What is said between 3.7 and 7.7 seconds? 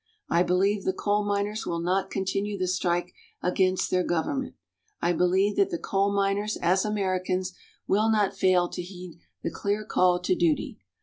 their government. I believe that the coal miners as Americans